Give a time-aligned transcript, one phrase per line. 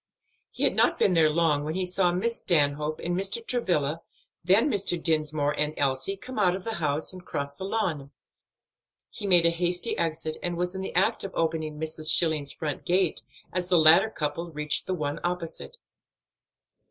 [0.49, 3.45] He had not been there long, when he saw Miss Stanhope and Mr.
[3.45, 4.01] Travilla,
[4.43, 4.99] then Mr.
[4.99, 8.09] Dinsmore and Elsie, come out of the house and cross the lawn.
[9.11, 12.09] He made a hasty exit and was in the act of opening Mrs.
[12.09, 13.21] Schilling's front gate
[13.53, 15.77] as the latter couple reached the one opposite.